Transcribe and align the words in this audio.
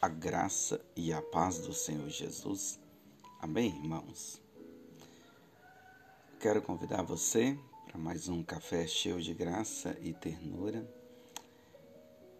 a 0.00 0.08
graça 0.08 0.80
e 0.94 1.12
a 1.12 1.20
paz 1.20 1.58
do 1.58 1.74
Senhor 1.74 2.08
Jesus. 2.08 2.78
Amém, 3.40 3.70
irmãos? 3.70 4.40
Quero 6.38 6.62
convidar 6.62 7.02
você 7.02 7.58
para 7.84 7.98
mais 7.98 8.28
um 8.28 8.44
café 8.44 8.86
cheio 8.86 9.20
de 9.20 9.34
graça 9.34 9.98
e 10.00 10.12
ternura. 10.12 10.88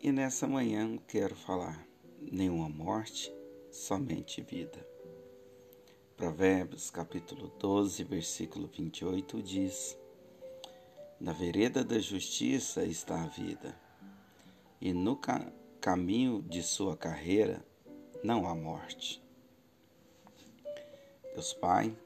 E 0.00 0.12
nessa 0.12 0.46
manhã 0.46 0.96
quero 1.08 1.34
falar: 1.34 1.84
nenhuma 2.20 2.68
morte, 2.68 3.32
somente 3.72 4.40
vida. 4.40 4.86
Provérbios 6.16 6.90
capítulo 6.90 7.48
12, 7.58 8.04
versículo 8.04 8.68
28 8.68 9.42
diz: 9.42 9.98
Na 11.18 11.32
vereda 11.32 11.82
da 11.82 11.98
justiça 11.98 12.84
está 12.84 13.20
a 13.20 13.26
vida, 13.26 13.76
e 14.80 14.92
no 14.92 15.16
caminho 15.80 16.42
de 16.42 16.60
sua 16.60 16.96
carreira 16.96 17.64
não 18.22 18.48
há 18.48 18.54
morte. 18.54 19.22
Deus 21.32 21.52
Pai 21.52 21.96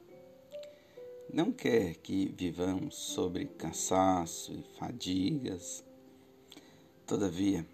não 1.33 1.51
quer 1.51 1.95
que 1.95 2.31
vivamos 2.37 2.95
sobre 2.95 3.45
cansaço 3.45 4.53
e 4.53 4.61
fadigas. 4.77 5.83
Todavia, 7.07 7.67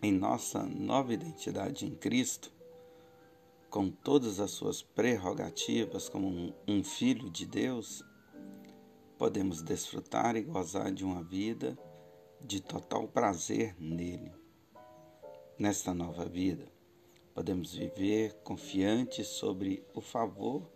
em 0.00 0.12
nossa 0.12 0.62
nova 0.62 1.12
identidade 1.12 1.84
em 1.84 1.94
Cristo, 1.96 2.52
com 3.68 3.90
todas 3.90 4.38
as 4.38 4.52
suas 4.52 4.82
prerrogativas 4.82 6.08
como 6.08 6.54
um, 6.68 6.84
filho 6.84 7.28
de 7.28 7.44
Deus, 7.44 8.04
podemos 9.18 9.62
desfrutar 9.62 10.36
e 10.36 10.42
gozar 10.42 10.92
de 10.92 11.04
uma 11.04 11.24
vida 11.24 11.76
de 12.40 12.60
total 12.60 13.08
prazer 13.08 13.74
nele 13.80 14.45
nesta 15.58 15.94
nova 15.94 16.24
vida. 16.24 16.66
Podemos 17.34 17.74
viver 17.74 18.34
confiantes 18.44 19.26
sobre 19.26 19.84
o 19.94 20.00
favor 20.00 20.70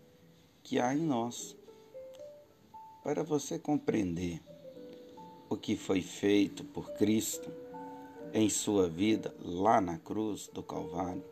que 0.63 0.79
há 0.79 0.95
em 0.95 1.01
nós. 1.01 1.57
Para 3.03 3.23
você 3.23 3.59
compreender 3.59 4.43
o 5.49 5.57
que 5.57 5.77
foi 5.77 6.03
feito 6.03 6.65
por 6.65 6.93
Cristo 6.93 7.51
em 8.33 8.49
sua 8.49 8.89
vida 8.89 9.35
lá 9.41 9.81
na 9.81 9.99
cruz 9.99 10.49
do 10.49 10.63
Calvário, 10.63 11.25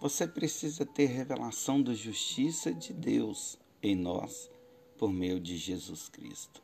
você 0.00 0.26
precisa 0.26 0.84
ter 0.84 1.06
revelação 1.06 1.82
da 1.82 1.94
justiça 1.94 2.74
de 2.74 2.92
Deus 2.92 3.58
em 3.82 3.94
nós 3.94 4.50
por 4.98 5.12
meio 5.12 5.40
de 5.40 5.56
Jesus 5.56 6.08
Cristo. 6.08 6.62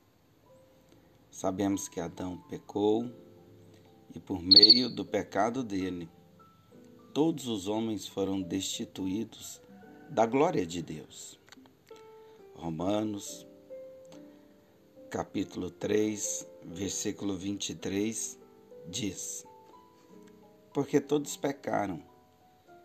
Sabemos 1.30 1.88
que 1.88 2.00
Adão 2.00 2.36
pecou, 2.48 3.10
e 4.14 4.20
por 4.20 4.42
meio 4.42 4.89
do 4.89 5.05
pecado 5.05 5.62
dele, 5.62 6.08
todos 7.14 7.47
os 7.47 7.69
homens 7.69 8.06
foram 8.06 8.41
destituídos 8.41 9.61
da 10.08 10.27
glória 10.27 10.66
de 10.66 10.83
Deus. 10.83 11.39
Romanos, 12.55 13.47
capítulo 15.08 15.70
3, 15.70 16.47
versículo 16.64 17.36
23, 17.36 18.38
diz: 18.88 19.47
Porque 20.75 21.00
todos 21.00 21.36
pecaram 21.36 22.03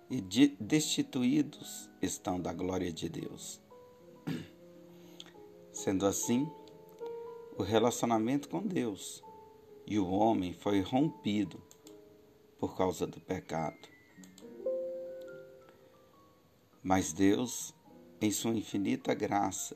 e 0.10 0.22
destituídos 0.22 1.90
estão 2.02 2.40
da 2.40 2.54
glória 2.54 2.92
de 2.94 3.10
Deus. 3.10 3.60
Sendo 5.74 6.06
assim, 6.06 6.50
o 7.58 7.64
relacionamento 7.64 8.48
com 8.48 8.62
Deus 8.62 9.25
e 9.88 10.00
o 10.00 10.10
homem 10.10 10.54
foi 10.54 10.82
rompido 10.82 11.62
por 12.60 12.76
causa 12.76 13.06
do 13.06 13.20
pecado. 13.20 13.88
Mas 16.82 17.14
Deus, 17.14 17.74
em 18.22 18.32
sua 18.32 18.54
infinita 18.56 19.14
graça, 19.14 19.76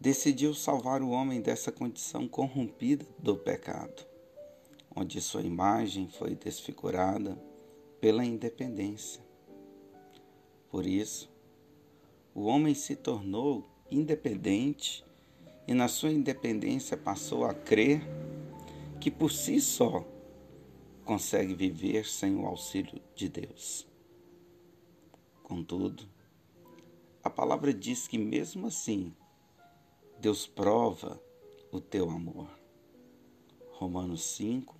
decidiu 0.00 0.54
salvar 0.54 1.02
o 1.02 1.10
homem 1.10 1.40
dessa 1.40 1.72
condição 1.72 2.28
corrompida 2.28 3.06
do 3.18 3.36
pecado, 3.36 4.06
onde 4.94 5.20
sua 5.20 5.42
imagem 5.42 6.08
foi 6.08 6.34
desfigurada 6.34 7.36
pela 8.00 8.24
independência. 8.24 9.20
Por 10.70 10.86
isso, 10.86 11.28
o 12.34 12.42
homem 12.42 12.74
se 12.74 12.94
tornou 12.94 13.68
independente 13.90 15.04
e 15.68 15.74
na 15.74 15.86
sua 15.86 16.10
independência 16.10 16.96
passou 16.96 17.44
a 17.44 17.52
crer 17.52 18.00
que 18.98 19.10
por 19.10 19.30
si 19.30 19.60
só 19.60 20.02
consegue 21.04 21.52
viver 21.52 22.06
sem 22.06 22.34
o 22.36 22.46
auxílio 22.46 22.98
de 23.14 23.28
Deus. 23.28 23.86
Contudo, 25.42 26.08
a 27.22 27.28
palavra 27.28 27.72
diz 27.74 28.08
que 28.08 28.16
mesmo 28.16 28.66
assim, 28.66 29.14
Deus 30.18 30.46
prova 30.46 31.22
o 31.70 31.82
teu 31.82 32.08
amor. 32.08 32.48
Romanos 33.72 34.22
5, 34.22 34.74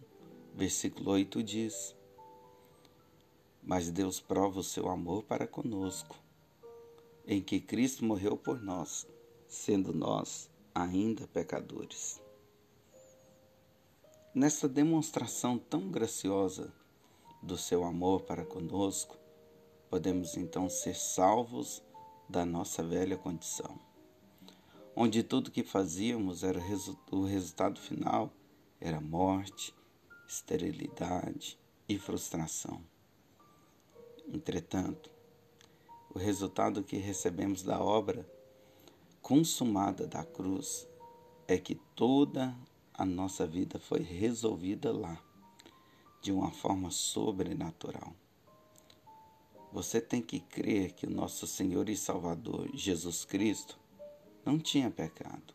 versículo 0.55 1.11
8 1.11 1.43
diz: 1.43 1.95
Mas 3.63 3.91
Deus 3.91 4.21
prova 4.21 4.61
o 4.61 4.65
seu 4.65 4.89
amor 4.89 5.23
para 5.25 5.47
conosco, 5.47 6.17
em 7.27 7.43
que 7.43 7.61
Cristo 7.61 8.07
morreu 8.07 8.39
por 8.39 8.63
nós, 8.63 9.07
sendo 9.47 9.93
nós 9.93 10.51
ainda 10.83 11.27
pecadores. 11.27 12.21
Nesta 14.35 14.69
demonstração 14.69 15.59
tão 15.59 15.91
graciosa 15.91 16.73
do 17.43 17.57
seu 17.57 17.85
amor 17.85 18.23
para 18.23 18.45
conosco, 18.45 19.17
podemos 19.91 20.37
então 20.37 20.69
ser 20.69 20.95
salvos 20.95 21.83
da 22.29 22.45
nossa 22.45 22.83
velha 22.83 23.17
condição, 23.17 23.79
onde 24.95 25.23
tudo 25.23 25.51
que 25.51 25.65
fazíamos 25.65 26.45
era 26.45 26.61
o 27.11 27.25
resultado 27.25 27.81
final 27.81 28.31
era 28.81 29.01
morte, 29.01 29.75
esterilidade 30.29 31.59
e 31.89 31.99
frustração. 31.99 32.81
Entretanto, 34.33 35.11
o 36.15 36.19
resultado 36.19 36.85
que 36.85 36.97
recebemos 36.97 37.63
da 37.63 37.83
obra 37.83 38.29
consumada 39.29 40.07
da 40.07 40.25
cruz 40.25 40.89
é 41.47 41.59
que 41.59 41.75
toda 41.75 42.57
a 42.95 43.05
nossa 43.05 43.47
vida 43.47 43.79
foi 43.79 44.01
resolvida 44.01 44.91
lá, 44.91 45.23
de 46.23 46.33
uma 46.33 46.51
forma 46.51 46.91
sobrenatural. 46.91 48.17
Você 49.71 50.01
tem 50.01 50.23
que 50.23 50.41
crer 50.41 50.93
que 50.93 51.05
o 51.05 51.11
nosso 51.11 51.47
Senhor 51.47 51.91
e 51.91 51.97
Salvador 51.97 52.71
Jesus 52.73 53.27
Cristo 53.27 53.79
não 54.47 54.59
tinha 54.59 54.91
pecado 54.91 55.53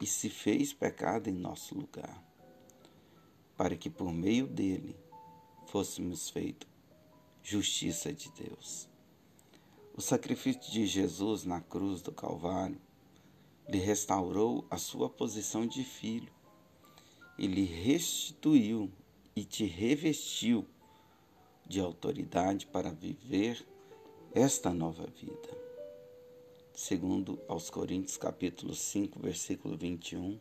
e 0.00 0.06
se 0.06 0.30
fez 0.30 0.72
pecado 0.72 1.28
em 1.28 1.34
nosso 1.34 1.74
lugar, 1.74 2.22
para 3.56 3.76
que 3.76 3.90
por 3.90 4.12
meio 4.12 4.46
dele 4.46 4.96
fôssemos 5.66 6.30
feitos 6.30 6.68
justiça 7.42 8.12
de 8.12 8.30
Deus. 8.30 8.88
O 9.98 10.00
sacrifício 10.00 10.70
de 10.70 10.86
Jesus 10.86 11.44
na 11.44 11.60
cruz 11.60 12.00
do 12.00 12.12
Calvário 12.12 12.80
lhe 13.68 13.78
restaurou 13.78 14.64
a 14.70 14.78
sua 14.78 15.10
posição 15.10 15.66
de 15.66 15.82
filho 15.82 16.32
e 17.36 17.48
lhe 17.48 17.64
restituiu 17.64 18.92
e 19.34 19.44
te 19.44 19.64
revestiu 19.64 20.64
de 21.66 21.80
autoridade 21.80 22.64
para 22.64 22.92
viver 22.92 23.66
esta 24.32 24.72
nova 24.72 25.04
vida. 25.08 25.48
Segundo 26.72 27.36
aos 27.48 27.68
Coríntios 27.68 28.16
capítulo 28.16 28.76
5, 28.76 29.18
versículo 29.18 29.76
21, 29.76 30.38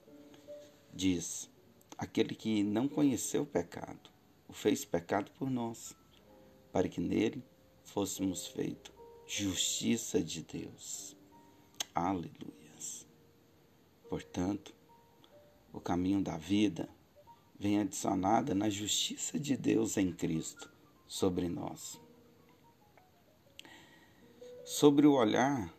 diz: 0.93 1.49
Aquele 1.97 2.35
que 2.35 2.61
não 2.61 2.87
conheceu 2.87 3.41
o 3.41 3.47
pecado, 3.47 4.11
o 4.47 4.53
fez 4.53 4.85
pecado 4.85 5.31
por 5.31 5.49
nós, 5.49 5.95
para 6.71 6.87
que 6.87 7.01
nele 7.01 7.43
fôssemos 7.83 8.45
feitos 8.45 8.96
justiça 9.27 10.23
de 10.23 10.41
Deus. 10.41 11.15
Aleluias. 11.93 13.05
Portanto, 14.09 14.73
o 15.73 15.81
caminho 15.81 16.23
da 16.23 16.37
vida 16.37 16.87
vem 17.59 17.79
adicionada 17.79 18.55
na 18.55 18.69
justiça 18.69 19.37
de 19.37 19.57
Deus 19.57 19.97
em 19.97 20.13
Cristo 20.13 20.71
sobre 21.05 21.49
nós. 21.49 21.99
Sobre 24.63 25.05
o 25.05 25.13
olhar 25.13 25.73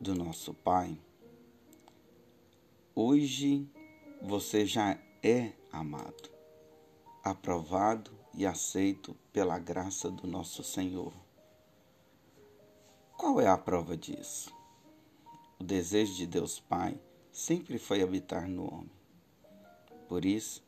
do 0.00 0.14
nosso 0.14 0.54
Pai, 0.54 0.96
hoje 2.94 3.68
você 4.22 4.64
já 4.64 4.96
é 5.22 5.52
amado, 5.72 6.30
aprovado 7.24 8.12
e 8.32 8.46
aceito 8.46 9.16
pela 9.32 9.58
graça 9.58 10.08
do 10.08 10.26
nosso 10.26 10.62
Senhor. 10.62 11.27
Qual 13.18 13.40
é 13.40 13.48
a 13.48 13.58
prova 13.58 13.96
disso? 13.96 14.54
O 15.58 15.64
desejo 15.64 16.14
de 16.14 16.24
Deus 16.24 16.60
Pai 16.60 16.96
sempre 17.32 17.76
foi 17.76 18.00
habitar 18.00 18.48
no 18.48 18.72
homem. 18.72 18.92
Por 20.08 20.24
isso, 20.24 20.62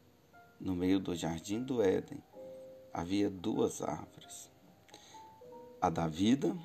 no 0.59 0.75
meio 0.75 0.99
do 0.99 1.15
jardim 1.15 1.63
do 1.63 1.81
Éden, 1.81 2.21
havia 2.93 3.31
duas 3.31 3.81
árvores: 3.81 4.51
a 5.81 5.89
da 5.89 6.09
vida 6.09 6.59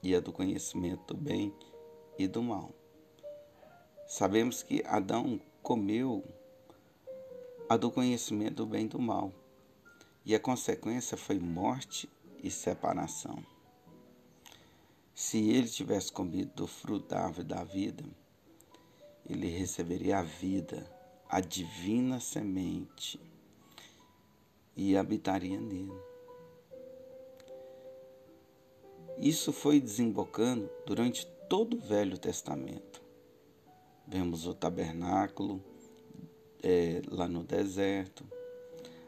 e 0.00 0.14
a 0.14 0.20
do 0.20 0.32
conhecimento 0.32 1.12
do 1.12 1.20
bem 1.20 1.52
e 2.16 2.28
do 2.28 2.40
mal. 2.40 2.70
Sabemos 4.06 4.62
que 4.62 4.80
Adão 4.86 5.40
comeu 5.60 6.22
a 7.68 7.76
do 7.76 7.90
conhecimento 7.90 8.54
do 8.54 8.66
bem 8.66 8.84
e 8.84 8.90
do 8.90 9.00
mal, 9.00 9.32
e 10.24 10.36
a 10.36 10.40
consequência 10.40 11.16
foi 11.16 11.40
morte 11.40 12.08
e 12.44 12.48
separação. 12.48 13.44
Se 15.16 15.38
ele 15.48 15.66
tivesse 15.66 16.12
comido 16.12 16.52
do 16.54 16.66
fruto 16.66 17.08
da 17.08 17.22
árvore 17.22 17.48
da 17.48 17.64
vida, 17.64 18.04
ele 19.24 19.48
receberia 19.48 20.18
a 20.18 20.22
vida, 20.22 20.86
a 21.26 21.40
divina 21.40 22.20
semente, 22.20 23.18
e 24.76 24.94
habitaria 24.94 25.58
nele. 25.58 25.98
Isso 29.16 29.54
foi 29.54 29.80
desembocando 29.80 30.68
durante 30.84 31.24
todo 31.48 31.78
o 31.78 31.80
Velho 31.80 32.18
Testamento. 32.18 33.00
Vemos 34.06 34.46
o 34.46 34.52
tabernáculo 34.52 35.64
é, 36.62 37.00
lá 37.08 37.26
no 37.26 37.42
deserto, 37.42 38.22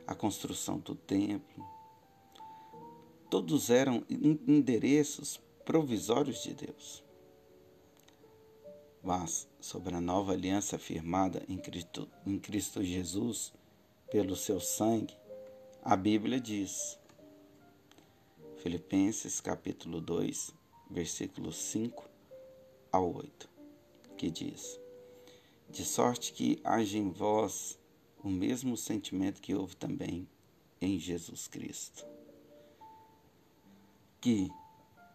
a 0.07 0.15
construção 0.15 0.79
do 0.79 0.95
templo. 0.95 1.67
Todos 3.29 3.69
eram 3.69 4.03
endereços 4.09 5.47
provisórios 5.69 6.43
de 6.45 6.55
Deus. 6.55 7.05
Mas 9.03 9.47
sobre 9.61 9.95
a 9.95 10.01
nova 10.01 10.33
aliança 10.33 10.79
firmada 10.79 11.45
em 11.47 11.59
Cristo, 11.59 12.09
em 12.27 12.39
Cristo 12.39 12.83
Jesus, 12.83 13.53
pelo 14.11 14.35
seu 14.35 14.61
sangue, 14.61 15.15
a 15.85 15.95
Bíblia 15.95 16.41
diz, 16.41 16.99
Filipenses 18.63 19.43
capítulo 19.43 20.01
2, 20.01 20.55
versículos 20.89 21.59
5 21.59 22.03
ao 22.91 23.15
8, 23.15 23.47
que 24.17 24.31
diz: 24.31 24.81
De 25.69 25.85
sorte 25.85 26.33
que 26.33 26.59
haja 26.65 26.97
em 26.97 27.11
vós 27.11 27.79
o 28.25 28.31
mesmo 28.31 28.75
sentimento 28.75 29.43
que 29.43 29.55
houve 29.55 29.77
também 29.77 30.27
em 30.81 30.99
Jesus 30.99 31.47
Cristo, 31.47 32.07
que, 34.19 34.51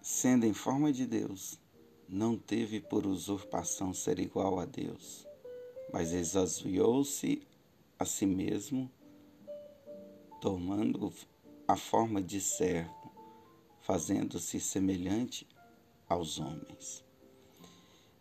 sendo 0.03 0.45
em 0.45 0.53
forma 0.53 0.93
de 0.93 1.07
Deus, 1.07 1.59
não 2.07 2.37
teve 2.37 2.79
por 2.79 3.07
usurpação 3.07 3.91
ser 3.91 4.19
igual 4.19 4.59
a 4.59 4.65
Deus, 4.65 5.25
mas 5.91 6.11
esvaziou-se 6.11 7.41
a 7.97 8.05
si 8.05 8.27
mesmo, 8.27 8.91
tomando 10.39 11.11
a 11.67 11.75
forma 11.75 12.21
de 12.21 12.39
servo 12.39 13.03
fazendo-se 13.83 14.61
semelhante 14.61 15.45
aos 16.07 16.39
homens. 16.39 17.03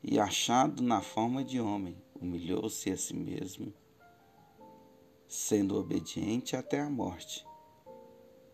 E 0.02 0.18
achado 0.18 0.82
na 0.82 1.00
forma 1.00 1.44
de 1.44 1.60
homem, 1.60 1.96
humilhou-se 2.20 2.90
a 2.90 2.96
si 2.96 3.14
mesmo, 3.14 3.72
sendo 5.28 5.78
obediente 5.78 6.56
até 6.56 6.80
a 6.80 6.90
morte 6.90 7.46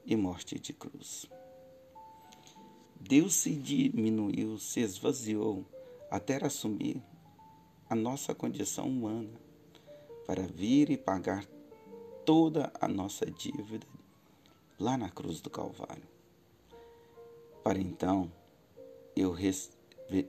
e 0.05 0.15
morte 0.17 0.59
de 0.59 0.75
cruz. 0.75 1.27
Deus 3.00 3.35
se 3.35 3.55
diminuiu, 3.55 4.59
se 4.59 4.81
esvaziou 4.81 5.65
até 6.11 6.45
assumir 6.45 7.03
a 7.89 7.95
nossa 7.95 8.35
condição 8.35 8.89
humana 8.89 9.41
para 10.27 10.47
vir 10.47 10.91
e 10.91 10.97
pagar 10.97 11.45
toda 12.25 12.73
a 12.81 12.87
nossa 12.87 13.27
dívida 13.27 13.87
lá 14.79 14.97
na 14.97 15.11
cruz 15.11 15.41
do 15.41 15.49
Calvário 15.49 16.19
para 17.69 17.81
então 17.81 18.33
eu, 19.15 19.37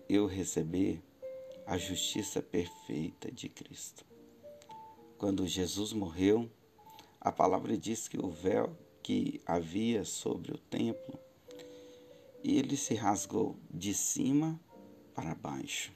eu 0.10 0.26
receber 0.26 1.02
a 1.66 1.78
justiça 1.78 2.42
perfeita 2.42 3.32
de 3.32 3.48
Cristo. 3.48 4.06
Quando 5.18 5.48
Jesus 5.48 5.94
morreu, 5.94 6.52
a 7.22 7.32
palavra 7.32 7.78
diz 7.78 8.10
que 8.10 8.18
o 8.18 8.30
véu 8.30 8.76
que 9.02 9.42
havia 9.46 10.04
sobre 10.04 10.52
o 10.52 10.58
templo, 10.58 11.18
ele 12.44 12.78
se 12.78 12.94
rasgou 12.94 13.58
de 13.70 13.94
cima 13.94 14.60
para 15.14 15.36
baixo. 15.36 15.92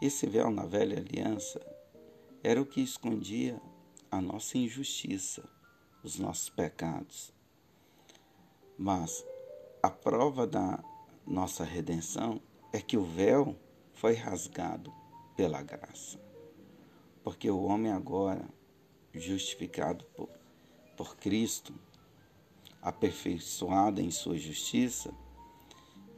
Esse 0.00 0.26
véu 0.26 0.50
na 0.50 0.64
velha 0.64 0.98
aliança 0.98 1.60
era 2.42 2.60
o 2.60 2.66
que 2.66 2.80
escondia 2.80 3.60
a 4.10 4.20
nossa 4.20 4.58
injustiça, 4.58 5.48
os 6.02 6.18
nossos 6.18 6.50
pecados. 6.50 7.32
Mas 8.76 9.24
a 9.82 9.90
prova 9.90 10.46
da 10.46 10.82
nossa 11.26 11.64
redenção 11.64 12.40
é 12.72 12.80
que 12.80 12.96
o 12.96 13.04
véu 13.04 13.56
foi 13.92 14.14
rasgado 14.14 14.92
pela 15.36 15.62
graça. 15.62 16.18
Porque 17.22 17.48
o 17.48 17.62
homem 17.62 17.92
agora, 17.92 18.48
justificado 19.14 20.04
por, 20.16 20.28
por 20.96 21.16
Cristo, 21.16 21.72
aperfeiçoado 22.82 24.00
em 24.00 24.10
sua 24.10 24.36
justiça, 24.36 25.14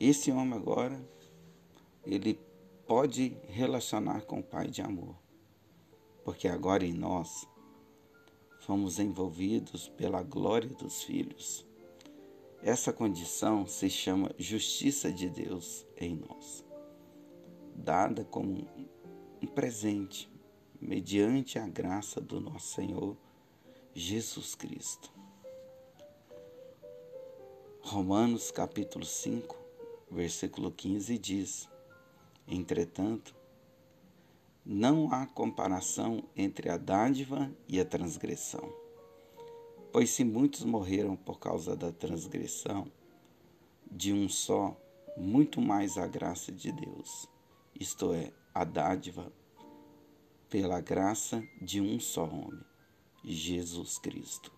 esse 0.00 0.32
homem 0.32 0.54
agora, 0.54 1.00
ele 2.04 2.40
pode 2.86 3.36
relacionar 3.48 4.22
com 4.22 4.40
o 4.40 4.42
Pai 4.42 4.66
de 4.68 4.82
amor. 4.82 5.14
Porque 6.24 6.48
agora 6.48 6.84
em 6.84 6.94
nós 6.94 7.46
fomos 8.60 8.98
envolvidos 8.98 9.88
pela 9.88 10.22
glória 10.22 10.70
dos 10.70 11.04
filhos 11.04 11.66
essa 12.64 12.94
condição 12.94 13.66
se 13.66 13.90
chama 13.90 14.34
justiça 14.38 15.12
de 15.12 15.28
Deus 15.28 15.86
em 15.98 16.16
nós, 16.16 16.64
dada 17.74 18.24
como 18.24 18.66
um 19.42 19.46
presente, 19.46 20.32
mediante 20.80 21.58
a 21.58 21.68
graça 21.68 22.22
do 22.22 22.40
nosso 22.40 22.74
Senhor 22.74 23.18
Jesus 23.94 24.54
Cristo. 24.54 25.13
Romanos 27.86 28.50
capítulo 28.50 29.04
5, 29.04 29.56
versículo 30.10 30.72
15 30.72 31.18
diz: 31.18 31.68
Entretanto, 32.48 33.34
não 34.64 35.12
há 35.12 35.26
comparação 35.26 36.24
entre 36.34 36.70
a 36.70 36.76
dádiva 36.76 37.50
e 37.68 37.78
a 37.78 37.84
transgressão 37.84 38.84
Pois 39.94 40.10
se 40.10 40.24
muitos 40.24 40.64
morreram 40.64 41.14
por 41.14 41.38
causa 41.38 41.76
da 41.76 41.92
transgressão 41.92 42.90
de 43.88 44.12
um 44.12 44.28
só, 44.28 44.76
muito 45.16 45.60
mais 45.60 45.96
a 45.96 46.04
graça 46.04 46.50
de 46.50 46.72
Deus, 46.72 47.28
isto 47.78 48.12
é, 48.12 48.32
a 48.52 48.64
dádiva 48.64 49.32
pela 50.50 50.80
graça 50.80 51.46
de 51.62 51.80
um 51.80 52.00
só 52.00 52.24
homem, 52.24 52.64
Jesus 53.22 53.96
Cristo, 53.98 54.50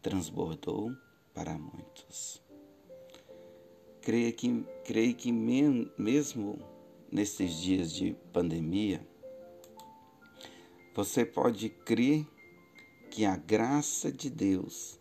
transbordou 0.00 0.96
para 1.34 1.58
muitos. 1.58 2.49
Creio 4.02 4.32
que, 4.32 4.64
creio 4.84 5.14
que 5.14 5.30
mesmo 5.30 6.58
nesses 7.10 7.54
dias 7.54 7.92
de 7.92 8.14
pandemia, 8.32 9.06
você 10.94 11.24
pode 11.24 11.68
crer 11.68 12.26
que 13.10 13.24
a 13.24 13.36
graça 13.36 14.10
de 14.10 14.30
Deus 14.30 14.98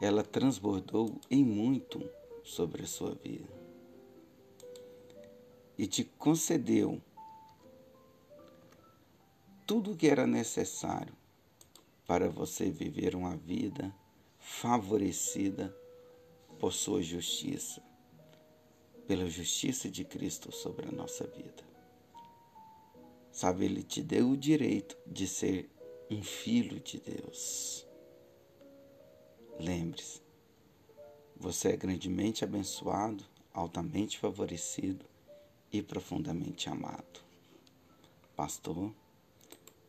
ela 0.00 0.22
transbordou 0.22 1.20
em 1.30 1.44
muito 1.44 2.08
sobre 2.44 2.82
a 2.82 2.86
sua 2.86 3.14
vida. 3.14 3.48
E 5.76 5.86
te 5.86 6.04
concedeu 6.04 7.00
tudo 9.66 9.92
o 9.92 9.96
que 9.96 10.08
era 10.08 10.26
necessário 10.26 11.14
para 12.06 12.28
você 12.28 12.70
viver 12.70 13.14
uma 13.14 13.36
vida 13.36 13.94
favorecida 14.38 15.76
por 16.58 16.72
sua 16.72 17.02
justiça, 17.02 17.82
pela 19.08 19.26
justiça 19.26 19.90
de 19.90 20.04
Cristo 20.04 20.52
sobre 20.52 20.86
a 20.86 20.92
nossa 20.92 21.26
vida. 21.26 21.66
Sabe, 23.32 23.64
Ele 23.64 23.82
te 23.82 24.02
deu 24.02 24.28
o 24.28 24.36
direito 24.36 24.98
de 25.06 25.26
ser 25.26 25.70
um 26.10 26.22
filho 26.22 26.78
de 26.78 27.00
Deus. 27.00 27.86
Lembre-se, 29.58 30.20
você 31.34 31.70
é 31.70 31.76
grandemente 31.76 32.44
abençoado, 32.44 33.24
altamente 33.54 34.18
favorecido 34.18 35.06
e 35.72 35.80
profundamente 35.82 36.68
amado. 36.68 37.22
Pastor 38.36 38.92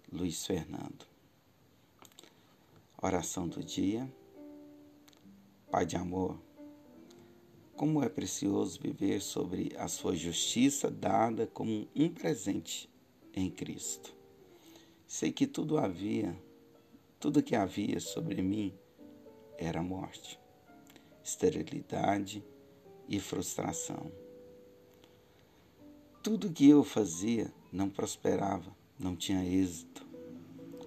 Luiz 0.09 0.45
Fernando. 0.45 1.05
Oração 3.01 3.49
do 3.49 3.61
dia. 3.61 4.09
Pai 5.69 5.85
de 5.85 5.97
amor, 5.97 6.39
como 7.79 8.03
é 8.03 8.09
precioso 8.09 8.77
viver 8.77 9.21
sobre 9.21 9.71
a 9.77 9.87
sua 9.87 10.13
justiça 10.13 10.91
dada 10.91 11.47
como 11.47 11.87
um 11.95 12.09
presente 12.09 12.89
em 13.33 13.49
Cristo. 13.49 14.13
Sei 15.07 15.31
que 15.31 15.47
tudo 15.47 15.77
havia, 15.77 16.37
tudo 17.21 17.41
que 17.41 17.55
havia 17.55 18.01
sobre 18.01 18.41
mim 18.41 18.73
era 19.57 19.81
morte, 19.81 20.37
esterilidade 21.23 22.43
e 23.07 23.17
frustração. 23.17 24.11
Tudo 26.21 26.51
que 26.51 26.67
eu 26.67 26.83
fazia 26.83 27.49
não 27.71 27.89
prosperava, 27.89 28.75
não 28.99 29.15
tinha 29.15 29.41
êxito. 29.45 30.05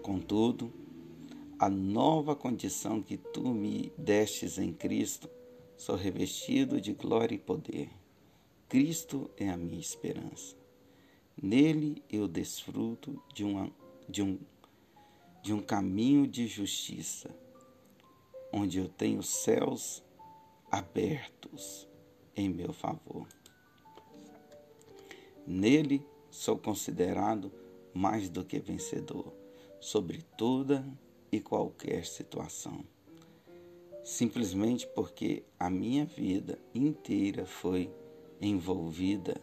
Contudo, 0.02 0.70
a 1.58 1.70
nova 1.70 2.36
condição 2.36 3.00
que 3.00 3.16
tu 3.16 3.48
me 3.48 3.90
destes 3.96 4.58
em 4.58 4.74
Cristo, 4.74 5.30
sou 5.82 5.96
revestido 5.96 6.80
de 6.80 6.92
glória 6.92 7.34
e 7.34 7.38
poder. 7.38 7.90
Cristo 8.68 9.28
é 9.36 9.48
a 9.48 9.56
minha 9.56 9.80
esperança. 9.80 10.54
Nele 11.36 12.04
eu 12.08 12.28
desfruto 12.28 13.20
de, 13.34 13.42
uma, 13.42 13.68
de, 14.08 14.22
um, 14.22 14.38
de 15.42 15.52
um 15.52 15.60
caminho 15.60 16.24
de 16.24 16.46
justiça, 16.46 17.34
onde 18.52 18.78
eu 18.78 18.88
tenho 18.88 19.24
céus 19.24 20.04
abertos 20.70 21.88
em 22.36 22.48
meu 22.48 22.72
favor. 22.72 23.26
Nele 25.44 26.06
sou 26.30 26.56
considerado 26.56 27.50
mais 27.92 28.30
do 28.30 28.44
que 28.44 28.60
vencedor 28.60 29.34
sobre 29.80 30.22
toda 30.38 30.86
e 31.32 31.40
qualquer 31.40 32.06
situação. 32.06 32.84
Simplesmente 34.04 34.86
porque 34.88 35.44
a 35.58 35.70
minha 35.70 36.04
vida 36.04 36.58
inteira 36.74 37.46
foi 37.46 37.92
envolvida 38.40 39.40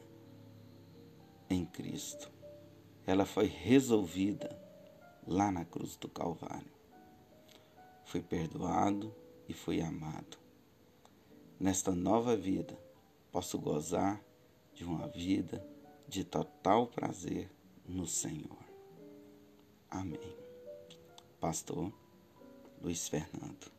em 1.49 1.65
Cristo. 1.65 2.29
Ela 3.07 3.25
foi 3.25 3.45
resolvida 3.45 4.59
lá 5.25 5.51
na 5.51 5.63
cruz 5.63 5.95
do 5.95 6.09
Calvário. 6.09 6.71
Fui 8.03 8.21
perdoado 8.21 9.15
e 9.47 9.53
fui 9.53 9.81
amado. 9.81 10.37
Nesta 11.59 11.91
nova 11.91 12.35
vida, 12.35 12.77
posso 13.31 13.57
gozar 13.57 14.21
de 14.73 14.83
uma 14.83 15.07
vida 15.07 15.65
de 16.07 16.23
total 16.23 16.87
prazer 16.87 17.49
no 17.85 18.05
Senhor. 18.05 18.63
Amém. 19.89 20.37
Pastor 21.39 21.91
Luiz 22.81 23.07
Fernando. 23.07 23.78